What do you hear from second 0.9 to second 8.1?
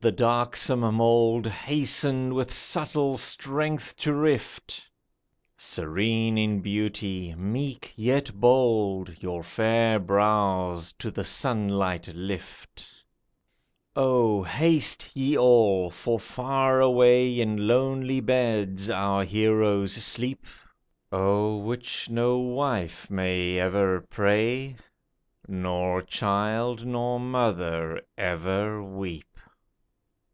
mould Hasten with subtle strength to rift; Serene in beauty, meek